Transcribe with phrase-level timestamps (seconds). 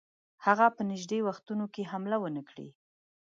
[0.45, 2.69] هغه په نیژدې وختونو کې حمله ونه کړي.